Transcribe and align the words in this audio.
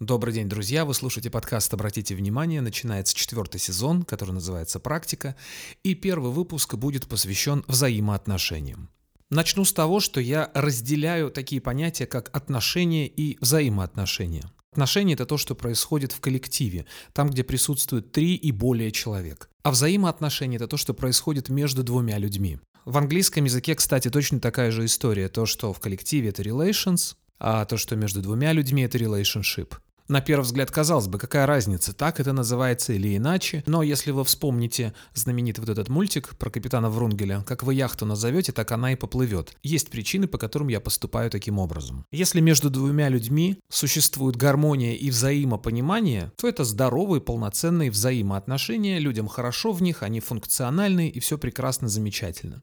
Добрый 0.00 0.34
день, 0.34 0.46
друзья! 0.46 0.84
Вы 0.84 0.92
слушаете 0.92 1.30
подкаст 1.30 1.72
«Обратите 1.72 2.14
внимание». 2.14 2.60
Начинается 2.60 3.16
четвертый 3.16 3.58
сезон, 3.58 4.02
который 4.02 4.32
называется 4.32 4.78
«Практика», 4.78 5.36
и 5.84 5.94
первый 5.94 6.32
выпуск 6.32 6.74
будет 6.74 7.06
посвящен 7.06 7.64
взаимоотношениям. 7.66 8.90
Начну 9.30 9.64
с 9.64 9.72
того, 9.72 10.00
что 10.00 10.20
я 10.20 10.50
разделяю 10.52 11.30
такие 11.30 11.62
понятия, 11.62 12.04
как 12.04 12.28
отношения 12.36 13.08
и 13.08 13.38
взаимоотношения. 13.40 14.44
Отношения– 14.72 15.14
это 15.14 15.24
то, 15.24 15.38
что 15.38 15.54
происходит 15.54 16.12
в 16.12 16.20
коллективе, 16.20 16.84
там, 17.14 17.30
где 17.30 17.42
присутствует 17.42 18.12
три 18.12 18.34
и 18.34 18.52
более 18.52 18.92
человек. 18.92 19.48
А 19.62 19.70
взаимоотношения– 19.70 20.56
это 20.58 20.68
то, 20.68 20.76
что 20.76 20.92
происходит 20.92 21.48
между 21.48 21.82
двумя 21.82 22.18
людьми. 22.18 22.58
В 22.84 22.98
английском 22.98 23.44
языке, 23.44 23.74
кстати, 23.74 24.10
точно 24.10 24.40
такая 24.40 24.72
же 24.72 24.84
история. 24.84 25.30
То, 25.30 25.46
что 25.46 25.72
в 25.72 25.80
коллективе– 25.80 26.28
это 26.28 26.42
relations, 26.42 27.14
а 27.38 27.64
то, 27.64 27.78
что 27.78 27.96
между 27.96 28.20
двумя 28.20 28.52
людьми– 28.52 28.82
это 28.84 28.98
relationship– 28.98 29.72
на 30.08 30.20
первый 30.20 30.44
взгляд, 30.44 30.70
казалось 30.70 31.08
бы, 31.08 31.18
какая 31.18 31.46
разница, 31.46 31.92
так 31.92 32.20
это 32.20 32.32
называется 32.32 32.92
или 32.92 33.16
иначе, 33.16 33.62
но 33.66 33.82
если 33.82 34.10
вы 34.10 34.24
вспомните 34.24 34.94
знаменитый 35.14 35.62
вот 35.62 35.70
этот 35.70 35.88
мультик 35.88 36.36
про 36.36 36.50
капитана 36.50 36.90
Врунгеля, 36.90 37.42
как 37.46 37.62
вы 37.62 37.74
яхту 37.74 38.06
назовете, 38.06 38.52
так 38.52 38.70
она 38.72 38.92
и 38.92 38.96
поплывет. 38.96 39.56
Есть 39.62 39.90
причины, 39.90 40.28
по 40.28 40.38
которым 40.38 40.68
я 40.68 40.80
поступаю 40.80 41.30
таким 41.30 41.58
образом. 41.58 42.04
Если 42.12 42.40
между 42.40 42.70
двумя 42.70 43.08
людьми 43.08 43.58
существует 43.68 44.36
гармония 44.36 44.94
и 44.94 45.10
взаимопонимание, 45.10 46.32
то 46.36 46.48
это 46.48 46.64
здоровые, 46.64 47.20
полноценные 47.20 47.90
взаимоотношения, 47.90 48.98
людям 48.98 49.28
хорошо 49.28 49.72
в 49.72 49.82
них, 49.82 50.02
они 50.02 50.20
функциональны 50.20 51.08
и 51.08 51.20
все 51.20 51.38
прекрасно, 51.38 51.88
замечательно. 51.88 52.62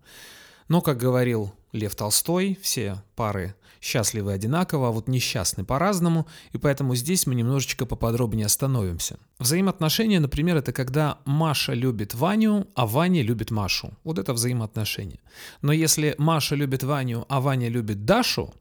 Но, 0.69 0.81
как 0.81 0.97
говорил 0.97 1.53
Лев 1.73 1.95
Толстой, 1.95 2.57
все 2.61 3.03
пары 3.15 3.55
счастливы 3.83 4.31
одинаково, 4.31 4.87
а 4.87 4.91
вот 4.91 5.07
несчастны 5.07 5.65
по-разному, 5.65 6.25
и 6.53 6.57
поэтому 6.57 6.95
здесь 6.95 7.27
мы 7.27 7.35
немножечко 7.35 7.85
поподробнее 7.85 8.45
остановимся. 8.45 9.17
Взаимоотношения, 9.39 10.19
например, 10.19 10.57
это 10.57 10.71
когда 10.71 11.17
Маша 11.25 11.73
любит 11.73 12.15
Ваню, 12.15 12.67
а 12.75 12.85
Ваня 12.85 13.21
любит 13.21 13.51
Машу. 13.51 13.91
Вот 14.03 14.19
это 14.19 14.33
взаимоотношения. 14.33 15.19
Но 15.61 15.73
если 15.73 16.15
Маша 16.17 16.55
любит 16.55 16.83
Ваню, 16.83 17.25
а 17.27 17.41
Ваня 17.41 17.69
любит 17.69 18.05
Дашу, 18.05 18.53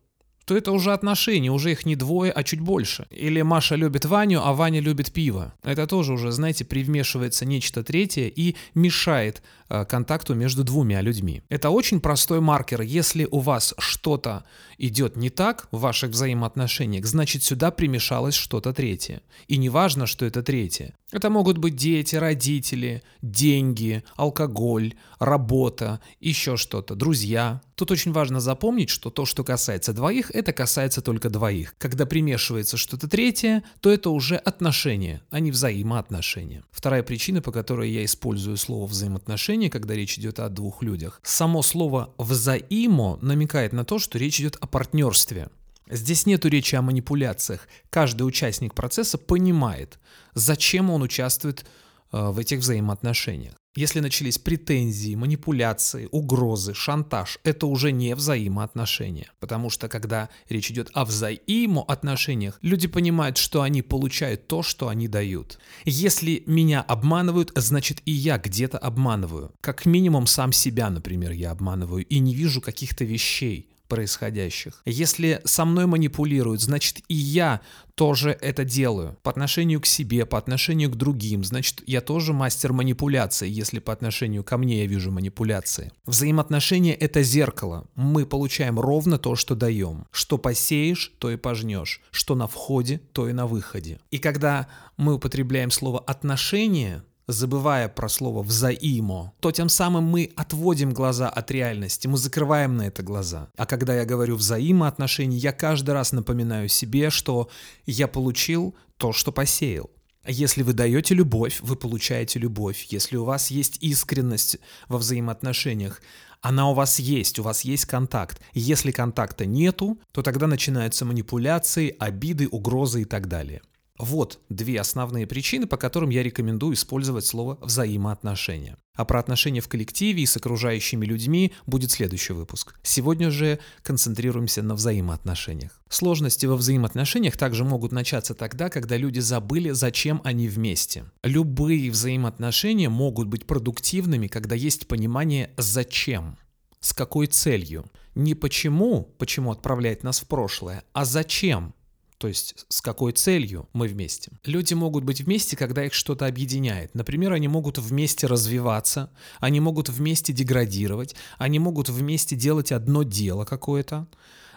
то 0.45 0.57
это 0.57 0.73
уже 0.73 0.93
отношения, 0.93 1.51
уже 1.51 1.73
их 1.73 1.87
не 1.87 1.97
двое, 1.97 2.33
а 2.33 2.43
чуть 2.43 2.61
больше. 2.61 3.07
Или 3.11 3.43
Маша 3.43 3.77
любит 3.77 4.05
Ваню, 4.05 4.41
а 4.45 4.53
Ваня 4.53 4.81
любит 4.81 5.12
пиво. 5.12 5.55
Это 5.62 5.87
тоже 5.87 6.12
уже, 6.12 6.33
знаете, 6.33 6.65
привмешивается 6.65 7.45
нечто 7.45 7.83
третье 7.83 8.29
и 8.29 8.57
мешает 8.75 9.43
э, 9.69 9.84
контакту 9.84 10.34
между 10.34 10.65
двумя 10.65 11.01
людьми. 11.01 11.43
Это 11.49 11.71
очень 11.71 12.01
простой 12.01 12.41
маркер. 12.41 12.81
Если 12.83 13.27
у 13.31 13.41
вас 13.41 13.75
что-то 13.79 14.45
идет 14.79 15.17
не 15.17 15.31
так 15.31 15.69
в 15.71 15.81
ваших 15.81 16.11
взаимоотношениях, 16.11 17.06
значит 17.06 17.43
сюда 17.43 17.71
примешалось 17.71 18.34
что-то 18.34 18.73
третье. 18.73 19.23
И 19.49 19.56
не 19.59 19.69
важно, 19.69 20.06
что 20.06 20.25
это 20.25 20.43
третье. 20.43 20.95
Это 21.13 21.29
могут 21.29 21.59
быть 21.59 21.77
дети, 21.77 22.17
родители, 22.17 23.03
деньги, 23.21 24.03
алкоголь, 24.17 24.95
работа, 25.19 26.01
еще 26.21 26.57
что-то, 26.57 26.95
друзья. 26.95 27.61
Тут 27.75 27.91
очень 27.91 28.13
важно 28.13 28.41
запомнить, 28.41 28.89
что 28.89 29.11
то, 29.11 29.27
что 29.27 29.45
касается 29.45 29.93
двоих, 29.93 30.31
это 30.31 30.55
касается 30.55 31.03
только 31.03 31.29
двоих. 31.29 31.75
Когда 31.77 32.07
примешивается 32.07 32.79
что-то 32.79 33.09
третье, 33.09 33.63
то 33.81 33.91
это 33.91 34.09
уже 34.09 34.37
отношения, 34.37 35.23
а 35.31 35.41
не 35.41 35.51
взаимоотношения. 35.51 36.65
Вторая 36.71 37.03
причина, 37.03 37.43
по 37.43 37.53
которой 37.53 37.91
я 37.91 38.05
использую 38.05 38.57
слово 38.57 38.87
взаимоотношения, 38.87 39.69
когда 39.69 39.95
речь 39.95 40.19
идет 40.19 40.41
о 40.41 40.49
двух 40.49 40.83
людях. 40.83 41.21
Само 41.23 41.63
слово 41.63 42.15
«взаимо» 42.17 43.19
намекает 43.21 43.75
на 43.75 43.85
то, 43.85 43.99
что 43.99 44.17
речь 44.17 44.41
идет 44.41 44.57
о 44.61 44.67
партнерстве. 44.67 45.51
Здесь 45.93 46.25
нету 46.25 46.48
речи 46.48 46.75
о 46.75 46.81
манипуляциях. 46.81 47.69
Каждый 47.91 48.23
участник 48.23 48.73
процесса 48.75 49.19
понимает, 49.19 49.99
зачем 50.33 50.89
он 50.89 51.03
участвует 51.03 51.67
э, 52.12 52.31
в 52.31 52.39
этих 52.39 52.61
взаимоотношениях. 52.61 53.55
Если 53.75 54.01
начались 54.01 54.39
претензии, 54.39 55.15
манипуляции, 55.15 56.09
угрозы, 56.11 56.72
шантаж, 56.72 57.39
это 57.44 57.66
уже 57.66 57.93
не 57.93 58.15
взаимоотношения. 58.15 59.31
Потому 59.39 59.69
что 59.69 59.89
когда 59.89 60.31
речь 60.49 60.71
идет 60.71 60.91
о 60.94 61.05
взаимоотношениях, 61.05 62.59
люди 62.62 62.89
понимают, 62.89 63.37
что 63.37 63.61
они 63.61 63.83
получают 63.83 64.47
то, 64.47 64.62
что 64.62 64.89
они 64.89 65.09
дают. 65.09 65.59
Если 65.84 66.43
меня 66.47 66.81
обманывают, 66.81 67.53
значит 67.55 68.00
и 68.06 68.12
я 68.12 68.39
где-то 68.39 68.78
обманываю. 68.78 69.53
Как 69.61 69.84
минимум 69.84 70.27
сам 70.27 70.53
себя, 70.53 70.89
например, 70.89 71.33
я 71.33 71.50
обманываю 71.50 72.05
и 72.06 72.19
не 72.19 72.34
вижу 72.34 72.62
каких-то 72.62 73.05
вещей 73.05 73.72
происходящих. 73.92 74.80
Если 74.86 75.42
со 75.44 75.66
мной 75.66 75.84
манипулируют, 75.84 76.62
значит 76.62 77.00
и 77.08 77.14
я 77.14 77.60
тоже 77.94 78.30
это 78.41 78.64
делаю. 78.64 79.19
По 79.22 79.30
отношению 79.30 79.82
к 79.82 79.86
себе, 79.86 80.25
по 80.25 80.38
отношению 80.38 80.88
к 80.88 80.97
другим. 80.97 81.44
Значит, 81.44 81.82
я 81.86 82.00
тоже 82.00 82.32
мастер 82.32 82.72
манипуляции, 82.72 83.50
если 83.50 83.80
по 83.80 83.92
отношению 83.92 84.44
ко 84.44 84.56
мне 84.56 84.80
я 84.80 84.86
вижу 84.86 85.12
манипуляции. 85.12 85.92
Взаимоотношения— 86.06 86.94
это 87.00 87.22
зеркало. 87.22 87.86
Мы 87.94 88.25
получаем 88.25 88.80
ровно 88.80 89.19
то, 89.19 89.36
что 89.36 89.54
даем. 89.54 90.06
Что 90.10 90.38
посеешь, 90.38 91.12
то 91.19 91.30
и 91.30 91.36
пожнешь. 91.36 92.00
Что 92.10 92.34
на 92.34 92.47
входе, 92.47 93.03
то 93.12 93.28
и 93.28 93.34
на 93.34 93.47
выходе. 93.47 94.00
И 94.10 94.16
когда 94.16 94.69
мы 94.97 95.16
употребляем 95.16 95.70
слово 95.70 95.98
«отношения», 95.98 97.04
забывая 97.27 97.88
про 97.88 98.09
слово 98.09 98.43
«взаимо», 98.43 99.33
то 99.41 99.50
тем 99.50 99.69
самым 99.69 100.05
мы 100.05 100.33
отводим 100.37 100.93
глаза 100.93 101.28
от 101.28 101.50
реальности, 101.50 102.06
мы 102.06 102.16
закрываем 102.16 102.77
на 102.77 102.83
это 102.83 103.03
глаза. 103.03 103.50
А 103.56 103.66
когда 103.66 103.94
я 103.94 104.05
говорю 104.05 104.37
«взаимоотношения», 104.37 105.38
я 105.38 105.53
каждый 105.53 105.93
раз 105.93 106.12
напоминаю 106.12 106.69
себе, 106.69 107.10
что 107.10 107.49
я 107.87 108.09
получил 108.09 108.75
то, 108.97 109.12
что 109.12 109.33
посеял. 109.33 109.91
Если 110.27 110.62
вы 110.62 110.72
даете 110.72 111.15
любовь, 111.15 111.59
вы 111.62 111.75
получаете 111.75 112.38
любовь. 112.38 112.87
Если 112.91 113.16
у 113.16 113.25
вас 113.25 113.50
есть 113.50 113.78
искренность 113.81 114.59
во 114.89 114.99
взаимоотношениях, 114.99 116.00
она 116.41 116.71
у 116.71 116.75
вас 116.75 116.99
есть, 116.99 117.39
у 117.39 117.43
вас 117.43 117.62
есть 117.62 117.87
контакт. 117.87 118.41
Если 118.53 118.91
контакта 118.93 119.47
нету, 119.47 120.00
то 120.12 120.22
тогда 120.22 120.47
начинаются 120.47 121.04
манипуляции, 121.04 121.94
обиды, 121.99 122.49
угрозы 122.49 123.03
и 123.03 123.04
так 123.04 123.28
далее. 123.28 123.62
Вот 124.03 124.41
две 124.49 124.81
основные 124.81 125.29
причины, 125.29 125.69
по 125.69 125.77
которым 125.77 126.11
я 126.11 126.25
рекомендую 126.25 126.75
использовать 126.75 127.25
слово 127.25 127.57
«взаимоотношения». 127.61 128.77
А 128.97 129.05
про 129.05 129.21
отношения 129.21 129.61
в 129.61 129.69
коллективе 129.69 130.25
и 130.25 130.27
с 130.27 130.37
окружающими 130.37 131.07
людьми 131.07 131.53
будет 131.67 131.93
следующий 131.93 132.33
выпуск. 132.33 132.75
Сегодня 132.83 133.31
же 133.31 133.61
концентрируемся 133.85 134.61
на 134.63 134.75
взаимоотношениях. 134.75 135.81
Сложности 135.89 136.47
во 136.47 136.57
взаимоотношениях 136.57 137.37
также 137.37 137.63
могут 137.63 137.93
начаться 137.93 138.35
тогда, 138.35 138.71
когда 138.71 138.97
люди 138.97 139.21
забыли, 139.21 139.71
зачем 139.71 140.21
они 140.25 140.49
вместе. 140.49 141.05
Любые 141.23 141.89
взаимоотношения 141.89 142.89
могут 142.89 143.29
быть 143.29 143.47
продуктивными, 143.47 144.27
когда 144.27 144.57
есть 144.57 144.89
понимание 144.89 145.53
«зачем», 145.57 146.39
с 146.81 146.93
какой 146.93 147.29
целью. 147.29 147.84
Не 148.17 148.34
почему, 148.34 149.15
почему 149.17 149.53
отправляет 149.53 150.03
нас 150.03 150.19
в 150.19 150.27
прошлое, 150.27 150.83
а 150.93 151.05
зачем, 151.05 151.73
то 152.22 152.28
есть 152.28 152.55
с 152.69 152.81
какой 152.81 153.10
целью 153.10 153.69
мы 153.72 153.88
вместе. 153.88 154.31
Люди 154.44 154.75
могут 154.75 155.03
быть 155.03 155.21
вместе, 155.21 155.56
когда 155.56 155.84
их 155.84 155.93
что-то 155.93 156.27
объединяет. 156.27 156.94
Например, 156.94 157.33
они 157.33 157.49
могут 157.49 157.78
вместе 157.78 158.28
развиваться, 158.28 159.10
они 159.41 159.59
могут 159.59 159.88
вместе 159.88 160.33
деградировать, 160.33 161.16
они 161.38 161.59
могут 161.59 161.88
вместе 161.88 162.37
делать 162.37 162.71
одно 162.71 163.03
дело 163.03 163.44
какое-то. 163.44 164.06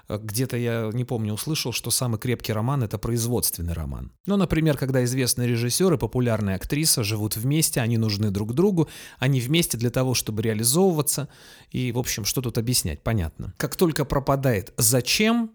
Где-то 0.08 0.58
я, 0.58 0.92
не 0.94 1.06
помню, 1.06 1.34
услышал, 1.34 1.72
что 1.72 1.90
самый 1.90 2.20
крепкий 2.20 2.54
роман— 2.54 2.84
это 2.84 3.00
производственный 3.00 3.74
роман. 3.74 4.12
Ну, 4.28 4.38
например, 4.38 4.78
когда 4.78 5.04
известный 5.04 5.48
режиссер 5.48 5.92
и 5.92 5.98
популярная 5.98 6.58
актриса 6.58 7.04
живут 7.04 7.36
вместе, 7.36 7.82
они 7.82 7.98
нужны 7.98 8.30
друг 8.30 8.54
другу, 8.54 8.90
они 9.18 9.42
вместе 9.42 9.76
для 9.76 9.90
того, 9.90 10.14
чтобы 10.14 10.44
реализовываться. 10.44 11.30
И, 11.72 11.92
в 11.92 11.98
общем, 11.98 12.26
что 12.26 12.44
тут 12.44 12.60
объяснять, 12.60 13.02
понятно. 13.02 13.56
Как 13.58 13.76
только 13.76 14.06
пропадает 14.06 14.72
«зачем», 14.78 15.50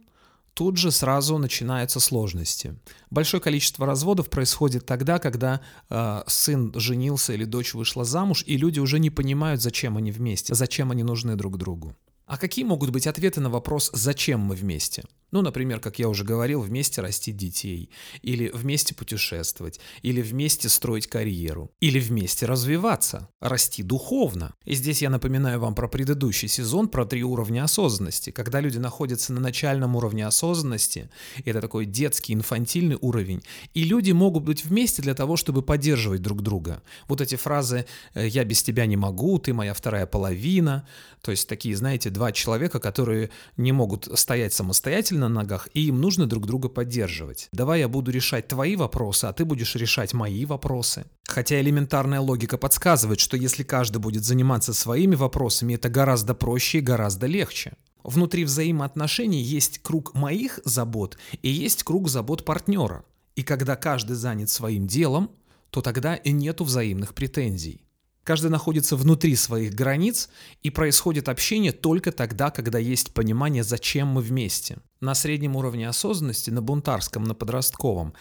тут 0.55 0.77
же 0.77 0.91
сразу 0.91 1.38
начинаются 1.38 2.00
сложности. 2.00 2.75
Большое 3.11 3.43
количество 3.43 3.87
разводов 3.87 4.28
происходит 4.31 4.86
тогда, 4.86 5.19
когда 5.19 5.60
э, 5.89 6.22
сын 6.27 6.72
женился 6.74 7.33
или 7.33 7.45
дочь 7.45 7.74
вышла 7.74 8.04
замуж, 8.04 8.45
и 8.47 8.57
люди 8.57 8.80
уже 8.80 8.98
не 8.98 9.10
понимают, 9.10 9.63
зачем 9.63 9.97
они 9.97 10.13
вместе, 10.13 10.54
зачем 10.54 10.91
они 10.91 11.03
нужны 11.03 11.36
друг 11.36 11.57
другу. 11.57 11.97
А 12.30 12.36
какие 12.36 12.65
могут 12.65 12.91
быть 12.91 13.09
ответы 13.09 13.41
на 13.41 13.50
вопрос 13.50 13.91
«зачем 13.92 14.38
мы 14.38 14.54
вместе»? 14.54 15.03
Ну, 15.32 15.42
например, 15.42 15.80
как 15.80 15.98
я 15.98 16.09
уже 16.09 16.24
говорил, 16.24 16.60
вместе 16.60 17.00
растить 17.00 17.36
детей, 17.36 17.91
или 18.22 18.50
вместе 18.53 18.94
путешествовать, 18.94 19.80
или 20.03 20.22
вместе 20.22 20.68
строить 20.68 21.06
карьеру, 21.06 21.71
или 21.80 22.00
вместе 22.00 22.47
развиваться, 22.47 23.28
расти 23.41 23.84
духовно. 23.84 24.54
И 24.65 24.74
здесь 24.74 25.03
я 25.03 25.10
напоминаю 25.10 25.60
вам 25.60 25.74
про 25.74 25.88
предыдущий 25.88 26.48
сезон, 26.48 26.88
про 26.88 27.04
три 27.04 27.22
уровня 27.22 27.62
осознанности. 27.62 28.30
Когда 28.30 28.60
люди 28.60 28.78
находятся 28.78 29.33
на 29.33 29.41
начальном 29.41 29.94
уровне 29.94 30.26
осознанности, 30.26 31.10
это 31.44 31.60
такой 31.60 31.86
детский, 31.86 32.34
инфантильный 32.34 32.98
уровень, 33.00 33.42
и 33.72 33.84
люди 33.84 34.10
могут 34.10 34.42
быть 34.42 34.65
вместе 34.65 35.00
для 35.00 35.15
того, 35.15 35.36
чтобы 35.36 35.62
поддерживать 35.62 36.22
друг 36.22 36.42
друга. 36.42 36.83
Вот 37.06 37.21
эти 37.21 37.36
фразы 37.36 37.86
«я 38.15 38.44
без 38.44 38.65
тебя 38.65 38.86
не 38.86 38.97
могу», 38.97 39.38
«ты 39.38 39.53
моя 39.53 39.74
вторая 39.74 40.06
половина», 40.06 40.88
то 41.22 41.30
есть 41.30 41.48
такие, 41.48 41.76
знаете, 41.76 42.10
два 42.21 42.33
человека, 42.33 42.81
которые 42.81 43.31
не 43.57 43.72
могут 43.72 44.07
стоять 44.19 44.53
самостоятельно 44.53 45.31
на 45.31 45.41
ногах, 45.41 45.69
и 45.72 45.87
им 45.87 46.03
нужно 46.03 46.27
друг 46.27 46.47
друга 46.47 46.69
поддерживать. 46.69 47.49
Давай 47.51 47.81
я 47.81 47.89
буду 47.89 48.11
решать 48.11 48.47
твои 48.47 48.77
вопросы, 48.77 49.25
а 49.25 49.33
ты 49.33 49.47
будешь 49.47 49.75
решать 49.75 50.13
мои 50.13 50.45
вопросы. 50.45 51.07
Хотя 51.25 51.59
элементарная 51.59 52.21
логика 52.21 52.59
подсказывает, 52.59 53.21
что 53.21 53.39
если 53.39 53.63
каждый 53.63 54.01
будет 54.01 54.25
заниматься 54.25 54.75
своими 54.75 55.15
вопросами, 55.15 55.77
это 55.77 55.89
гораздо 55.89 56.34
проще 56.34 56.78
и 56.78 56.83
гораздо 56.83 57.27
легче. 57.27 57.72
Внутри 58.05 58.45
взаимоотношений 58.45 59.41
есть 59.41 59.78
круг 59.78 60.13
моих 60.13 60.61
забот 60.67 61.17
и 61.41 61.49
есть 61.49 61.84
круг 61.84 62.11
забот 62.11 62.45
партнера. 62.45 63.03
И 63.34 63.43
когда 63.43 63.77
каждый 63.77 64.17
занят 64.17 64.51
своим 64.51 64.87
делом, 64.87 65.31
то 65.71 65.81
тогда 65.81 66.17
и 66.17 66.33
нету 66.33 66.65
взаимных 66.65 67.15
претензий. 67.15 67.83
Каждый 68.25 68.51
находится 68.51 68.97
внутри 68.97 69.34
своих 69.34 69.75
границ, 69.75 70.28
и 70.63 70.71
происходит 70.71 71.28
общение 71.28 71.72
только 71.72 72.13
тогда, 72.13 72.51
когда 72.51 72.78
есть 72.78 73.15
понимание, 73.15 73.65
зачем 73.65 74.09
мы 74.09 74.21
вместе. 74.21 74.78
На 75.01 75.15
среднем 75.15 75.57
уровне 75.57 75.89
осознанности, 75.89 76.51
на 76.51 76.61
бунтарском, 76.61 77.25
на 77.25 77.34
подростковом, 77.34 78.13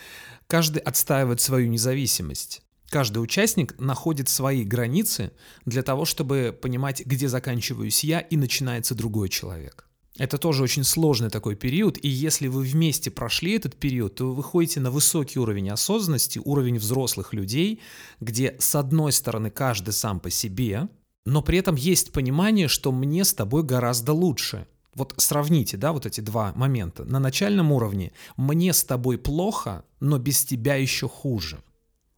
каждый 0.47 0.79
отстаивает 0.79 1.41
свою 1.41 1.67
независимость. 1.67 2.61
Каждый 2.89 3.19
участник 3.19 3.79
находит 3.79 4.29
свои 4.29 4.63
границы 4.63 5.31
для 5.65 5.83
того, 5.83 6.05
чтобы 6.05 6.57
понимать, 6.59 7.05
где 7.05 7.27
заканчиваюсь 7.27 8.03
я 8.03 8.19
и 8.19 8.35
начинается 8.35 8.95
другой 8.95 9.29
человек. 9.29 9.88
Это 10.19 10.37
тоже 10.37 10.63
очень 10.63 10.83
сложный 10.83 11.29
такой 11.29 11.55
период, 11.55 11.97
и 12.03 12.09
если 12.09 12.47
вы 12.47 12.63
вместе 12.63 13.09
прошли 13.09 13.53
этот 13.53 13.77
период, 13.77 14.15
то 14.15 14.25
вы 14.25 14.33
выходите 14.35 14.81
на 14.81 14.91
высокий 14.91 15.39
уровень 15.39 15.69
осознанности, 15.69 16.41
уровень 16.43 16.77
взрослых 16.77 17.33
людей, 17.33 17.79
где 18.19 18.57
с 18.59 18.75
одной 18.75 19.13
стороны 19.13 19.49
каждый 19.49 19.93
сам 19.93 20.19
по 20.19 20.29
себе, 20.29 20.89
но 21.25 21.41
при 21.41 21.57
этом 21.57 21.75
есть 21.75 22.11
понимание, 22.11 22.67
что 22.67 22.91
мне 22.91 23.23
с 23.23 23.33
тобой 23.33 23.63
гораздо 23.63 24.11
лучше. 24.11 24.67
Вот 24.93 25.13
сравните, 25.15 25.77
да, 25.77 25.93
вот 25.93 26.05
эти 26.05 26.19
два 26.19 26.51
момента. 26.53 27.05
На 27.05 27.19
начальном 27.19 27.71
уровне 27.71 28.11
мне 28.35 28.73
с 28.73 28.83
тобой 28.83 29.17
плохо, 29.17 29.85
но 30.01 30.17
без 30.17 30.43
тебя 30.43 30.75
еще 30.75 31.07
хуже. 31.07 31.63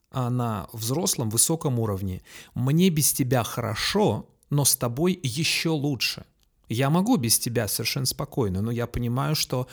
А 0.09 0.31
на 0.31 0.67
взрослом 0.73 1.29
высоком 1.29 1.77
уровне 1.77 2.23
мне 2.55 2.89
без 2.89 3.13
тебя 3.13 3.43
хорошо, 3.43 4.27
но 4.49 4.65
с 4.65 4.75
тобой 4.75 5.19
еще 5.21 5.69
лучше. 5.69 6.25
Я 6.73 6.89
могу 6.89 7.17
без 7.17 7.37
тебя 7.37 7.67
совершенно 7.67 8.05
спокойно, 8.05 8.61
но 8.61 8.71
я 8.71 8.87
понимаю, 8.87 9.35
что 9.35 9.67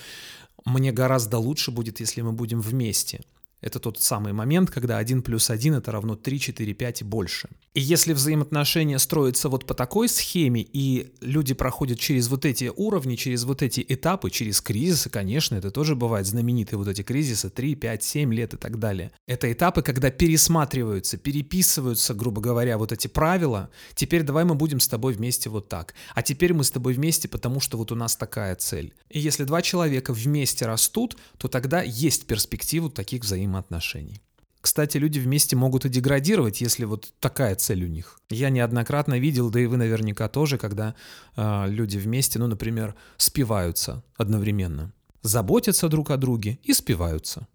мне 0.65 0.91
гораздо 0.91 1.39
лучше 1.39 1.71
будет, 1.71 2.01
если 2.01 2.23
мы 2.23 2.33
будем 2.33 2.61
вместе. 2.61 3.21
Это 3.61 3.81
тот 3.81 4.01
самый 4.01 4.33
момент, 4.33 4.71
когда 4.71 4.99
1 4.99 5.23
плюс 5.23 5.51
1 5.51 5.75
это 5.75 5.91
равно 5.91 6.15
3, 6.15 6.39
4, 6.39 6.75
5 6.75 7.01
и 7.01 7.05
больше. 7.05 7.49
И 7.75 7.81
если 7.81 8.13
взаимоотношения 8.13 8.99
строятся 8.99 9.49
вот 9.49 9.67
по 9.67 9.75
такой 9.75 10.09
схеме, 10.09 10.63
и 10.63 11.13
люди 11.21 11.55
проходят 11.55 11.99
через 11.99 12.29
вот 12.29 12.45
эти 12.45 12.71
уровни, 12.75 13.17
через 13.17 13.45
вот 13.45 13.63
эти 13.63 13.85
этапы, 13.89 14.31
через 14.31 14.61
кризисы, 14.61 15.11
конечно, 15.11 15.57
это 15.57 15.71
тоже 15.71 15.97
бывает 15.97 16.27
знаменитые 16.27 16.79
вот 16.79 16.89
эти 16.89 17.03
кризисы 17.03 17.51
3, 17.51 17.75
5, 17.75 18.03
7 18.05 18.33
лет 18.35 18.55
и 18.55 18.57
так 18.57 18.79
далее. 18.79 19.11
Это 19.27 19.53
этапы, 19.53 19.83
когда 19.83 20.11
пересматриваются, 20.11 21.19
переписываются, 21.19 22.15
грубо 22.15 22.41
говоря, 22.41 22.79
вот 22.79 22.93
эти 22.93 23.09
правила. 23.09 23.71
Теперь 23.95 24.23
давай 24.23 24.45
мы 24.45 24.55
будем 24.55 24.79
с 24.79 24.89
тобой 24.89 25.15
вместе 25.15 25.51
вот 25.51 25.69
так. 25.69 25.95
А 26.15 26.23
теперь 26.23 26.55
мы 26.55 26.63
с 26.63 26.71
тобой 26.71 26.95
вместе, 26.95 27.29
потому 27.29 27.61
что 27.61 27.77
вот 27.77 27.91
у 27.91 27.97
нас 27.97 28.17
такая 28.17 28.55
цель. 28.55 28.95
И 29.09 29.19
если 29.19 29.45
два 29.45 29.63
человека 29.63 30.13
вместе 30.13 30.65
растут, 30.67 31.17
то 31.39 31.49
тогда 31.49 31.83
есть 31.83 32.27
перспективу 32.27 32.89
таких 32.89 33.23
взаимоотношений 33.23 33.48
взаимоотношений. 33.49 34.23
Кстати, 34.61 34.99
люди 34.99 35.21
вместе 35.21 35.57
могут 35.57 35.85
и 35.85 35.89
деградировать, 35.89 36.61
если 36.61 36.85
вот 36.85 37.13
такая 37.21 37.55
цель 37.55 37.85
у 37.85 37.89
них. 37.89 38.21
Я 38.29 38.51
неоднократно 38.51 39.19
видел, 39.19 39.51
да 39.51 39.61
и 39.61 39.67
вы 39.67 39.77
наверняка 39.77 40.29
тоже, 40.29 40.59
когда 40.59 40.95
э, 41.37 41.65
люди 41.69 41.97
вместе, 41.97 42.39
ну, 42.39 42.49
например, 42.49 42.95
спиваются 43.17 44.03
одновременно, 44.17 44.93
заботятся 45.23 45.89
друг 45.89 46.11
о 46.11 46.17
друге 46.17 46.59
и 46.65 46.73
спиваются. 46.75 47.47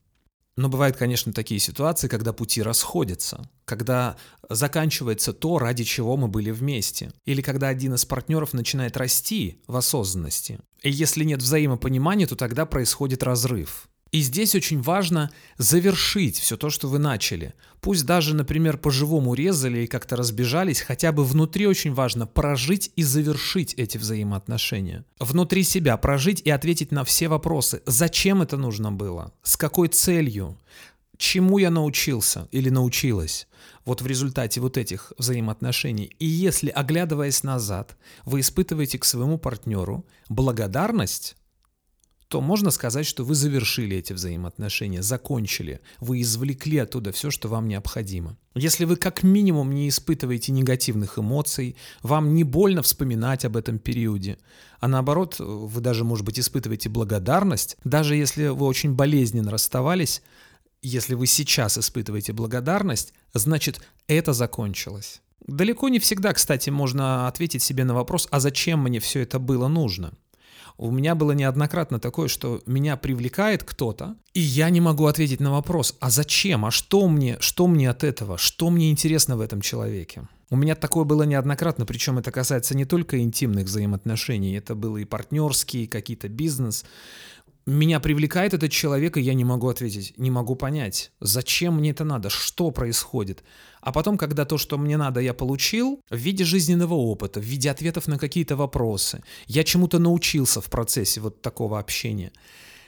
Но 0.55 0.69
бывают, 0.69 0.97
конечно, 0.97 1.33
такие 1.33 1.59
ситуации, 1.59 2.07
когда 2.07 2.31
пути 2.31 2.61
расходятся, 2.61 3.49
когда 3.65 4.15
заканчивается 4.49 5.33
то, 5.33 5.57
ради 5.57 5.83
чего 5.83 6.15
мы 6.15 6.27
были 6.27 6.51
вместе, 6.51 7.11
или 7.25 7.41
когда 7.41 7.67
один 7.67 7.95
из 7.95 8.05
партнеров 8.05 8.53
начинает 8.53 8.95
расти 8.95 9.61
в 9.67 9.75
осознанности. 9.75 10.59
И 10.83 10.91
если 10.91 11.23
нет 11.25 11.41
взаимопонимания, 11.41 12.27
то 12.27 12.35
тогда 12.35 12.65
происходит 12.65 13.23
разрыв. 13.23 13.89
И 14.13 14.21
здесь 14.21 14.53
очень 14.53 14.79
важно 14.79 15.31
завершить 15.57 16.37
все 16.37 16.55
то, 16.55 16.69
что 16.69 16.87
вы 16.87 16.99
начали. 16.99 17.55
Пусть 17.81 18.05
даже, 18.05 18.35
например, 18.35 18.77
по-живому 18.77 19.33
резали 19.33 19.79
и 19.79 19.87
как-то 19.87 20.15
разбежались, 20.15 20.81
хотя 20.81 21.11
бы 21.11 21.25
внутри 21.25 21.65
очень 21.65 21.95
важно 21.95 22.27
прожить 22.27 22.91
и 22.95 23.01
завершить 23.01 23.73
эти 23.73 23.97
взаимоотношения. 23.97 25.03
Внутри 25.19 25.63
себя 25.63 25.97
прожить 25.97 26.41
и 26.41 26.51
ответить 26.51 26.91
на 26.91 27.03
все 27.03 27.27
вопросы. 27.27 27.81
Зачем 27.87 28.43
это 28.43 28.55
нужно 28.55 28.91
было? 28.91 29.33
С 29.41 29.57
какой 29.57 29.87
целью? 29.87 30.59
Чему 31.17 31.57
я 31.57 31.71
научился 31.71 32.47
или 32.51 32.69
научилась? 32.69 33.47
вот 33.85 34.01
в 34.01 34.07
результате 34.07 34.61
вот 34.61 34.77
этих 34.77 35.11
взаимоотношений. 35.17 36.15
И 36.19 36.25
если, 36.25 36.69
оглядываясь 36.69 37.43
назад, 37.43 37.97
вы 38.25 38.39
испытываете 38.39 38.99
к 38.99 39.05
своему 39.05 39.37
партнеру 39.37 40.05
благодарность, 40.29 41.35
то 42.33 42.41
можно 42.41 42.71
сказать, 42.71 43.05
что 43.05 43.23
вы 43.23 43.35
завершили 43.35 43.97
эти 43.97 44.11
взаимоотношения, 44.11 45.03
закончили, 45.03 45.81
вы 45.99 46.21
извлекли 46.21 46.79
оттуда 46.79 47.11
все, 47.11 47.29
что 47.29 47.47
вам 47.47 47.67
необходимо. 47.67 48.39
Если 48.55 48.85
вы 48.85 48.95
как 48.95 49.21
минимум 49.21 49.71
не 49.71 49.87
испытываете 49.87 50.51
негативных 50.51 51.19
эмоций, 51.19 51.75
вам 52.01 52.33
не 52.33 52.43
больно 52.43 52.81
вспоминать 52.81 53.45
об 53.45 53.55
этом 53.55 53.77
периоде, 53.77 54.39
а 54.79 54.87
наоборот, 54.87 55.35
вы 55.37 55.79
даже, 55.79 56.03
может 56.03 56.25
быть, 56.25 56.39
испытываете 56.39 56.89
благодарность, 56.89 57.77
даже 57.83 58.15
если 58.15 58.47
вы 58.47 58.65
очень 58.65 58.95
болезненно 58.95 59.51
расставались, 59.51 60.23
если 60.81 61.13
вы 61.13 61.27
сейчас 61.27 61.77
испытываете 61.77 62.33
благодарность, 62.33 63.13
значит, 63.35 63.79
это 64.07 64.33
закончилось. 64.33 65.21
Далеко 65.45 65.87
не 65.89 65.99
всегда, 65.99 66.33
кстати, 66.33 66.71
можно 66.71 67.27
ответить 67.27 67.61
себе 67.61 67.83
на 67.83 67.93
вопрос, 67.93 68.27
а 68.31 68.39
зачем 68.39 68.81
мне 68.81 68.99
все 68.99 69.19
это 69.19 69.37
было 69.37 69.67
нужно? 69.67 70.13
У 70.77 70.91
меня 70.91 71.15
было 71.15 71.31
неоднократно 71.33 71.99
такое, 71.99 72.27
что 72.27 72.61
меня 72.65 72.97
привлекает 72.97 73.63
кто-то, 73.63 74.15
и 74.33 74.39
я 74.39 74.69
не 74.69 74.81
могу 74.81 75.05
ответить 75.05 75.39
на 75.39 75.51
вопрос, 75.51 75.95
а 75.99 76.09
зачем, 76.09 76.65
а 76.65 76.71
что 76.71 77.07
мне, 77.07 77.37
что 77.39 77.67
мне 77.67 77.89
от 77.89 78.03
этого, 78.03 78.37
что 78.37 78.69
мне 78.69 78.89
интересно 78.89 79.37
в 79.37 79.41
этом 79.41 79.61
человеке. 79.61 80.27
У 80.49 80.55
меня 80.55 80.75
такое 80.75 81.03
было 81.03 81.23
неоднократно, 81.23 81.85
причем 81.85 82.19
это 82.19 82.31
касается 82.31 82.75
не 82.75 82.85
только 82.85 83.19
интимных 83.19 83.65
взаимоотношений, 83.65 84.55
это 84.55 84.75
было 84.75 84.97
и 84.97 85.05
партнерские, 85.05 85.87
какие-то 85.87 86.27
бизнес 86.27 86.85
меня 87.65 87.99
привлекает 87.99 88.53
этот 88.53 88.71
человек, 88.71 89.17
и 89.17 89.21
я 89.21 89.33
не 89.33 89.45
могу 89.45 89.69
ответить, 89.69 90.13
не 90.17 90.31
могу 90.31 90.55
понять, 90.55 91.11
зачем 91.19 91.75
мне 91.75 91.91
это 91.91 92.03
надо, 92.03 92.29
что 92.29 92.71
происходит. 92.71 93.43
А 93.81 93.91
потом, 93.91 94.17
когда 94.17 94.45
то, 94.45 94.57
что 94.57 94.77
мне 94.77 94.97
надо, 94.97 95.19
я 95.19 95.33
получил, 95.33 95.99
в 96.09 96.15
виде 96.15 96.43
жизненного 96.43 96.93
опыта, 96.93 97.39
в 97.39 97.43
виде 97.43 97.69
ответов 97.71 98.07
на 98.07 98.17
какие-то 98.17 98.55
вопросы, 98.55 99.23
я 99.47 99.63
чему-то 99.63 99.99
научился 99.99 100.61
в 100.61 100.69
процессе 100.69 101.21
вот 101.21 101.41
такого 101.41 101.79
общения. 101.79 102.31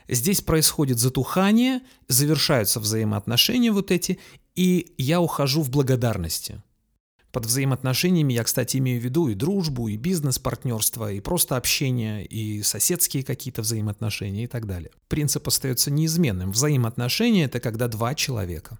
Здесь 0.07 0.41
происходит 0.41 0.99
затухание, 0.99 1.81
завершаются 2.07 2.79
взаимоотношения 2.79 3.71
вот 3.71 3.91
эти, 3.91 4.19
и 4.55 4.93
я 4.97 5.19
ухожу 5.19 5.61
в 5.61 5.69
благодарности. 5.69 6.61
Под 7.35 7.47
взаимоотношениями 7.47 8.31
я, 8.31 8.45
кстати, 8.45 8.77
имею 8.77 9.01
в 9.01 9.03
виду 9.03 9.27
и 9.27 9.33
дружбу, 9.33 9.89
и 9.89 9.97
бизнес-партнерство, 9.97 11.11
и 11.11 11.19
просто 11.19 11.57
общение, 11.57 12.25
и 12.25 12.63
соседские 12.63 13.23
какие-то 13.23 13.61
взаимоотношения 13.61 14.45
и 14.45 14.47
так 14.47 14.65
далее. 14.65 14.89
Принцип 15.09 15.45
остается 15.45 15.91
неизменным. 15.91 16.53
Взаимоотношения– 16.53 17.43
это 17.47 17.59
когда 17.59 17.89
два 17.89 18.15
человека. 18.15 18.79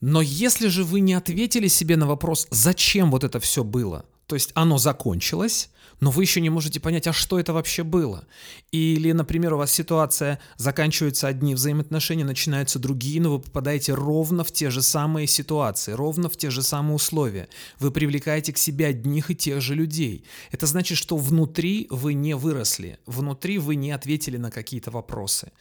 Но 0.00 0.20
если 0.20 0.66
же 0.66 0.82
вы 0.82 0.98
не 0.98 1.14
ответили 1.14 1.68
себе 1.68 1.96
на 1.96 2.08
вопрос, 2.08 2.48
зачем 2.50 3.12
вот 3.12 3.22
это 3.22 3.38
все 3.38 3.62
было, 3.62 4.04
то 4.26 4.34
есть 4.34 4.50
оно 4.54 4.76
закончилось, 4.76 5.70
но 6.00 6.10
вы 6.10 6.24
еще 6.24 6.40
не 6.40 6.50
можете 6.50 6.80
понять, 6.80 7.06
а 7.06 7.12
что 7.12 7.38
это 7.38 7.52
вообще 7.52 7.82
было. 7.82 8.24
Или, 8.72 9.12
например, 9.12 9.54
у 9.54 9.58
вас 9.58 9.72
ситуация, 9.72 10.40
заканчиваются 10.56 11.28
одни 11.28 11.54
взаимоотношения, 11.54 12.24
начинаются 12.24 12.78
другие, 12.78 13.20
но 13.20 13.32
вы 13.32 13.40
попадаете 13.40 13.94
ровно 13.94 14.42
в 14.44 14.52
те 14.52 14.70
же 14.70 14.82
самые 14.82 15.26
ситуации, 15.26 15.92
ровно 15.92 16.28
в 16.28 16.36
те 16.36 16.50
же 16.50 16.62
самые 16.62 16.94
условия. 16.94 17.48
Вы 17.78 17.90
привлекаете 17.90 18.52
к 18.52 18.58
себе 18.58 18.86
одних 18.86 19.30
и 19.30 19.34
тех 19.34 19.60
же 19.60 19.74
людей. 19.74 20.24
Это 20.50 20.66
значит, 20.66 20.98
что 20.98 21.16
внутри 21.16 21.86
вы 21.90 22.14
не 22.14 22.34
выросли, 22.34 22.98
внутри 23.06 23.58
вы 23.58 23.76
не 23.76 23.90
ответили 23.90 24.36
на 24.36 24.50
какие-то 24.50 24.90
вопросы 24.90 25.52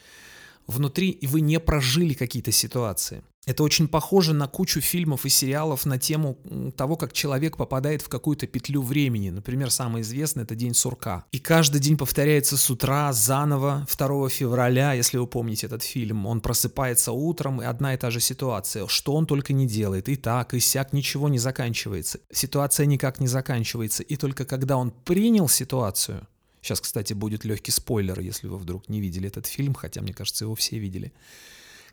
внутри 0.70 1.18
вы 1.24 1.42
не 1.42 1.60
прожили 1.60 2.14
какие-то 2.14 2.52
ситуации. 2.52 3.24
Это 3.50 3.64
очень 3.64 3.88
похоже 3.88 4.34
на 4.34 4.48
кучу 4.48 4.80
фильмов 4.80 5.26
и 5.26 5.30
сериалов 5.30 5.88
на 5.88 5.98
тему 5.98 6.38
того, 6.78 6.96
как 6.96 7.14
человек 7.14 7.58
попадает 7.58 8.04
в 8.04 8.08
какую-то 8.08 8.46
петлю 8.46 8.84
времени. 8.84 9.32
Например, 9.32 9.72
самый 9.72 10.04
известный— 10.04 10.44
это 10.46 10.54
День 10.54 10.76
сурка. 10.76 11.26
И 11.32 11.40
каждый 11.40 11.82
день 11.82 11.98
повторяется 11.98 12.58
с 12.58 12.70
утра 12.70 13.12
заново, 13.12 13.88
2 13.98 14.30
февраля, 14.30 14.94
если 14.94 15.18
вы 15.18 15.26
помните 15.26 15.66
этот 15.66 15.82
фильм. 15.82 16.28
Он 16.28 16.42
просыпается 16.42 17.12
утром, 17.12 17.60
и 17.60 17.66
одна 17.66 17.96
и 17.96 17.98
та 17.98 18.12
же 18.12 18.20
ситуация. 18.20 18.86
Что 18.86 19.16
он 19.16 19.26
только 19.26 19.52
не 19.52 19.66
делает. 19.66 20.10
И 20.10 20.16
так, 20.16 20.54
и 20.54 20.60
сяк, 20.60 20.94
ничего 20.94 21.28
не 21.28 21.40
заканчивается. 21.40 22.20
Ситуация 22.32 22.86
никак 22.86 23.20
не 23.20 23.28
заканчивается. 23.28 24.04
И 24.04 24.16
только 24.16 24.46
когда 24.46 24.78
он 24.78 24.92
принял 24.92 25.50
ситуацию, 25.50 26.28
Сейчас, 26.62 26.82
кстати, 26.82 27.14
будет 27.14 27.46
легкий 27.46 27.72
спойлер, 27.72 28.20
если 28.20 28.48
вы 28.48 28.58
вдруг 28.58 28.90
не 28.90 29.00
видели 29.00 29.30
этот 29.30 29.46
фильм, 29.46 29.74
хотя, 29.74 30.02
мне 30.02 30.14
кажется, 30.14 30.44
его 30.44 30.56
все 30.56 30.78
видели 30.78 31.14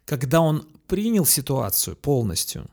когда 0.06 0.40
он 0.40 0.66
принял 0.86 1.26
ситуацию 1.26 1.96
полностью, 1.96 2.70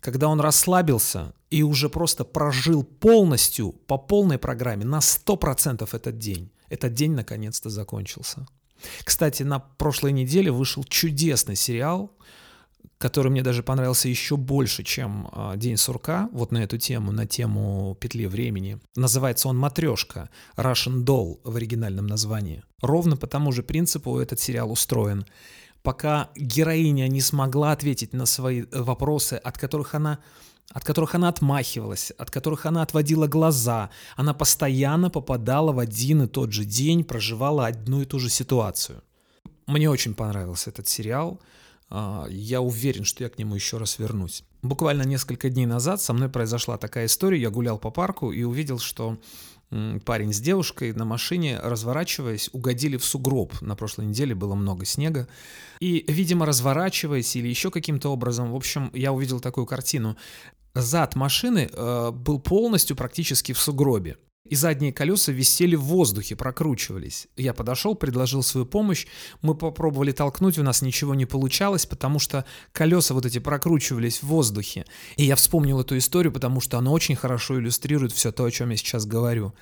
когда 0.00 0.28
он 0.28 0.40
расслабился 0.40 1.34
и 1.50 1.62
уже 1.62 1.88
просто 1.88 2.24
прожил 2.24 2.82
полностью, 2.82 3.72
по 3.72 3.96
полной 3.96 4.38
программе, 4.38 4.84
на 4.84 4.98
100% 4.98 5.88
этот 5.92 6.18
день, 6.18 6.50
этот 6.68 6.94
день 6.94 7.12
наконец-то 7.12 7.70
закончился. 7.70 8.46
Кстати, 9.04 9.44
на 9.44 9.60
прошлой 9.60 10.12
неделе 10.12 10.50
вышел 10.50 10.84
чудесный 10.84 11.56
сериал, 11.56 12.10
который 12.98 13.30
мне 13.30 13.42
даже 13.42 13.62
понравился 13.62 14.08
еще 14.08 14.36
больше, 14.36 14.82
чем 14.82 15.28
э, 15.32 15.52
День 15.56 15.76
сурка, 15.76 16.28
вот 16.32 16.52
на 16.52 16.58
эту 16.58 16.78
тему, 16.78 17.12
на 17.12 17.26
тему 17.26 17.96
петли 18.00 18.26
времени. 18.26 18.78
Называется 18.96 19.48
он 19.48 19.58
«Матрешка», 19.58 20.30
Russian 20.56 21.04
Doll 21.04 21.40
в 21.44 21.56
оригинальном 21.56 22.06
названии. 22.06 22.62
Ровно 22.80 23.16
по 23.16 23.26
тому 23.26 23.52
же 23.52 23.62
принципу 23.62 24.18
этот 24.18 24.40
сериал 24.40 24.70
устроен 24.70 25.26
пока 25.84 26.30
героиня 26.34 27.06
не 27.08 27.20
смогла 27.20 27.72
ответить 27.72 28.14
на 28.14 28.26
свои 28.26 28.62
э, 28.62 28.82
вопросы, 28.82 29.34
от 29.34 29.58
которых 29.58 29.94
она 29.94 30.18
от 30.72 30.82
которых 30.82 31.14
она 31.14 31.28
отмахивалась, 31.28 32.10
от 32.16 32.30
которых 32.30 32.64
она 32.64 32.82
отводила 32.82 33.26
глаза. 33.26 33.90
Она 34.16 34.32
постоянно 34.32 35.10
попадала 35.10 35.72
в 35.72 35.78
один 35.78 36.22
и 36.22 36.26
тот 36.26 36.52
же 36.52 36.64
день, 36.64 37.04
проживала 37.04 37.66
одну 37.66 38.00
и 38.00 38.06
ту 38.06 38.18
же 38.18 38.30
ситуацию. 38.30 39.02
Мне 39.66 39.90
очень 39.90 40.14
понравился 40.14 40.70
этот 40.70 40.88
сериал. 40.88 41.38
А, 41.90 42.26
я 42.30 42.62
уверен, 42.62 43.04
что 43.04 43.24
я 43.24 43.28
к 43.28 43.38
нему 43.38 43.54
еще 43.54 43.76
раз 43.76 43.98
вернусь. 43.98 44.42
Буквально 44.62 45.02
несколько 45.02 45.50
дней 45.50 45.66
назад 45.66 46.00
со 46.00 46.14
мной 46.14 46.30
произошла 46.30 46.78
такая 46.78 47.06
история. 47.06 47.42
Я 47.42 47.50
гулял 47.50 47.78
по 47.78 47.90
парку 47.90 48.32
и 48.32 48.42
увидел, 48.42 48.78
что 48.78 49.18
парень 50.04 50.32
с 50.32 50.40
девушкой 50.40 50.92
на 50.92 51.04
машине, 51.04 51.58
разворачиваясь, 51.62 52.50
угодили 52.52 52.96
в 52.96 53.04
сугроб. 53.04 53.60
На 53.60 53.76
прошлой 53.76 54.06
неделе 54.06 54.34
было 54.34 54.54
много 54.54 54.84
снега. 54.84 55.28
И, 55.80 56.04
видимо, 56.08 56.46
разворачиваясь 56.46 57.36
или 57.36 57.48
еще 57.48 57.70
каким-то 57.70 58.10
образом, 58.10 58.52
в 58.52 58.56
общем, 58.56 58.90
я 58.94 59.12
увидел 59.12 59.40
такую 59.40 59.66
картину. 59.66 60.16
Зад 60.74 61.14
машины 61.16 61.70
э, 61.72 62.10
был 62.10 62.40
полностью 62.40 62.96
практически 62.96 63.52
в 63.52 63.60
сугробе 63.60 64.16
и 64.48 64.56
задние 64.56 64.92
колеса 64.92 65.32
висели 65.32 65.74
в 65.74 65.82
воздухе, 65.82 66.36
прокручивались. 66.36 67.28
Я 67.36 67.54
подошел, 67.54 67.94
предложил 67.94 68.42
свою 68.42 68.66
помощь, 68.66 69.06
мы 69.40 69.54
попробовали 69.54 70.12
толкнуть, 70.12 70.58
у 70.58 70.62
нас 70.62 70.82
ничего 70.82 71.14
не 71.14 71.24
получалось, 71.24 71.86
потому 71.86 72.18
что 72.18 72.44
колеса 72.72 73.14
вот 73.14 73.24
эти 73.24 73.38
прокручивались 73.38 74.22
в 74.22 74.26
воздухе. 74.26 74.84
И 75.16 75.24
я 75.24 75.36
вспомнил 75.36 75.80
эту 75.80 75.96
историю, 75.96 76.32
потому 76.32 76.60
что 76.60 76.76
она 76.76 76.90
очень 76.90 77.16
хорошо 77.16 77.58
иллюстрирует 77.58 78.12
все 78.12 78.32
то, 78.32 78.44
о 78.44 78.50
чем 78.50 78.70
я 78.70 78.76
сейчас 78.76 79.06
говорю 79.06 79.54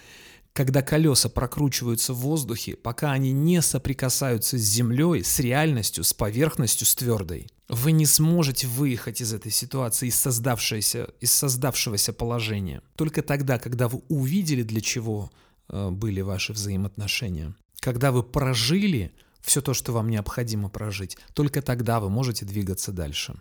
когда 0.55 0.83
колеса 0.83 1.31
прокручиваются 1.31 2.13
в 2.13 2.19
воздухе, 2.19 2.77
пока 2.77 3.13
они 3.13 3.33
не 3.33 3.63
соприкасаются 3.63 4.59
с 4.59 4.61
землей, 4.61 5.25
с 5.25 5.39
реальностью, 5.41 6.05
с 6.05 6.13
поверхностью, 6.13 6.87
с 6.87 6.95
твердой. 6.95 7.49
Вы 7.73 7.93
не 7.93 8.05
сможете 8.05 8.67
выехать 8.67 9.23
из 9.23 9.33
этой 9.33 9.51
ситуации, 9.51 10.09
из, 10.09 10.17
создавшегося, 10.17 11.09
из 11.21 11.33
создавшегося 11.33 12.13
положения. 12.13 12.83
Только 12.97 13.23
тогда, 13.23 13.59
когда 13.59 13.89
вы 13.89 14.03
увидели, 14.11 14.63
для 14.63 14.83
чего 14.83 15.31
э, 15.71 15.89
были 15.89 16.21
ваши 16.21 16.53
взаимоотношения. 16.53 17.55
Когда 17.81 18.13
вы 18.13 18.25
прожили 18.25 19.15
все 19.41 19.63
то, 19.63 19.73
что 19.73 19.93
вам 19.93 20.11
необходимо 20.11 20.69
прожить, 20.69 21.17
только 21.33 21.63
тогда 21.63 21.99
вы 21.99 22.11
можете 22.11 22.45
двигаться 22.45 22.93
дальше. 22.93 23.41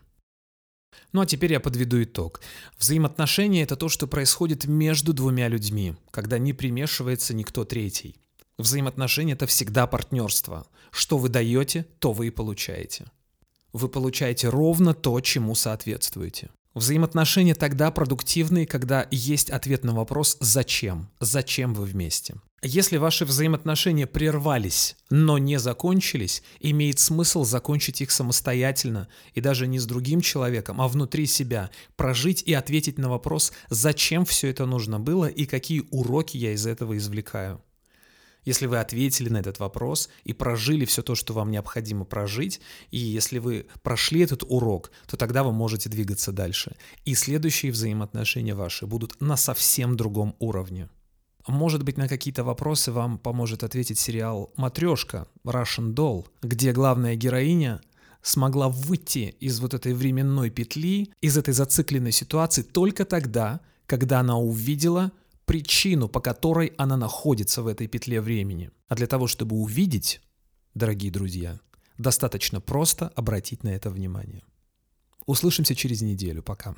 Ну 1.11 1.19
а 1.19 1.25
теперь 1.25 1.51
я 1.51 1.59
подведу 1.59 2.01
итог. 2.01 2.39
Взаимоотношения– 2.79 3.63
это 3.63 3.75
то, 3.75 3.89
что 3.89 4.07
происходит 4.07 4.63
между 4.63 5.11
двумя 5.11 5.49
людьми, 5.49 5.97
когда 6.09 6.37
не 6.37 6.53
примешивается 6.53 7.33
никто 7.33 7.65
третий. 7.65 8.15
Взаимоотношения– 8.57 9.33
это 9.35 9.45
всегда 9.45 9.87
партнерство. 9.87 10.67
Что 10.89 11.17
вы 11.17 11.27
даете, 11.27 11.85
то 11.99 12.13
вы 12.13 12.27
и 12.27 12.29
получаете. 12.29 13.07
Вы 13.73 13.89
получаете 13.89 14.49
ровно 14.49 14.93
то, 14.93 15.19
чему 15.21 15.55
соответствуете. 15.55 16.49
Взаимоотношения 16.73 17.53
тогда 17.53 17.91
продуктивные, 17.91 18.65
когда 18.65 19.05
есть 19.11 19.49
ответ 19.49 19.83
на 19.83 19.93
вопрос 19.93 20.37
«зачем?», 20.39 21.09
«зачем 21.19 21.73
вы 21.73 21.85
вместе?». 21.85 22.35
Если 22.63 22.97
ваши 22.97 23.25
взаимоотношения 23.25 24.05
прервались, 24.05 24.95
но 25.09 25.37
не 25.37 25.57
закончились, 25.57 26.43
имеет 26.59 26.99
смысл 26.99 27.43
закончить 27.43 28.01
их 28.01 28.11
самостоятельно 28.11 29.07
и 29.33 29.41
даже 29.41 29.65
не 29.65 29.79
с 29.79 29.85
другим 29.85 30.21
человеком, 30.21 30.79
а 30.79 30.87
внутри 30.87 31.25
себя, 31.25 31.71
прожить 31.95 32.43
и 32.43 32.53
ответить 32.53 32.99
на 32.99 33.09
вопрос 33.09 33.51
«зачем 33.69 34.25
все 34.25 34.49
это 34.49 34.65
нужно 34.65 34.99
было 34.99 35.25
и 35.25 35.45
какие 35.45 35.83
уроки 35.89 36.37
я 36.37 36.53
из 36.53 36.67
этого 36.67 36.95
извлекаю?». 36.97 37.61
Если 38.43 38.65
вы 38.65 38.79
ответили 38.79 39.29
на 39.29 39.37
этот 39.37 39.59
вопрос 39.59 40.09
и 40.23 40.33
прожили 40.33 40.85
все 40.85 41.01
то, 41.01 41.15
что 41.15 41.33
вам 41.33 41.51
необходимо 41.51 42.05
прожить, 42.05 42.59
и 42.89 42.97
если 42.97 43.37
вы 43.37 43.67
прошли 43.83 44.21
этот 44.21 44.43
урок, 44.47 44.91
то 45.07 45.17
тогда 45.17 45.43
вы 45.43 45.51
можете 45.51 45.89
двигаться 45.89 46.31
дальше. 46.31 46.75
И 47.05 47.13
следующие 47.13 47.71
взаимоотношения 47.71 48.55
ваши 48.55 48.87
будут 48.87 49.21
на 49.21 49.37
совсем 49.37 49.95
другом 49.95 50.35
уровне. 50.39 50.89
Может 51.47 51.83
быть, 51.83 51.97
на 51.97 52.07
какие-то 52.07 52.43
вопросы 52.43 52.91
вам 52.91 53.17
поможет 53.17 53.63
ответить 53.63 53.99
сериал 53.99 54.51
«Матрешка» 54.57 55.27
Russian 55.43 55.93
Doll, 55.93 56.27
где 56.41 56.71
главная 56.71 57.15
героиня 57.15 57.81
смогла 58.21 58.69
выйти 58.69 59.35
из 59.39 59.59
вот 59.59 59.73
этой 59.73 59.93
временной 59.93 60.49
петли, 60.49 61.11
из 61.21 61.37
этой 61.37 61.53
зацикленной 61.53 62.11
ситуации 62.11 62.61
только 62.61 63.05
тогда, 63.05 63.61
когда 63.87 64.19
она 64.19 64.37
увидела 64.37 65.11
причину, 65.45 66.07
по 66.07 66.19
которой 66.19 66.73
она 66.77 66.97
находится 66.97 67.61
в 67.61 67.67
этой 67.67 67.87
петле 67.87 68.21
времени. 68.21 68.71
А 68.87 68.95
для 68.95 69.07
того, 69.07 69.27
чтобы 69.27 69.55
увидеть, 69.55 70.21
дорогие 70.73 71.11
друзья, 71.11 71.59
достаточно 71.97 72.61
просто 72.61 73.07
обратить 73.09 73.63
на 73.63 73.69
это 73.69 73.89
внимание. 73.89 74.43
Услышимся 75.25 75.75
через 75.75 76.01
неделю. 76.01 76.41
Пока. 76.43 76.75